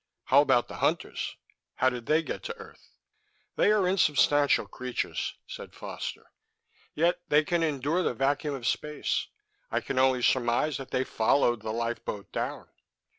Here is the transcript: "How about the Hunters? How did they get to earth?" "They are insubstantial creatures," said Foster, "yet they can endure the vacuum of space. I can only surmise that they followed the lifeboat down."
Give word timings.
"How 0.23 0.41
about 0.41 0.67
the 0.67 0.77
Hunters? 0.77 1.37
How 1.75 1.91
did 1.91 2.07
they 2.07 2.23
get 2.23 2.41
to 2.45 2.57
earth?" 2.57 2.89
"They 3.55 3.71
are 3.71 3.87
insubstantial 3.87 4.65
creatures," 4.65 5.35
said 5.45 5.75
Foster, 5.75 6.31
"yet 6.95 7.19
they 7.27 7.43
can 7.43 7.61
endure 7.61 8.01
the 8.01 8.15
vacuum 8.15 8.55
of 8.55 8.65
space. 8.65 9.27
I 9.69 9.79
can 9.79 9.99
only 9.99 10.23
surmise 10.23 10.77
that 10.77 10.89
they 10.89 11.03
followed 11.03 11.61
the 11.61 11.71
lifeboat 11.71 12.31
down." 12.31 12.67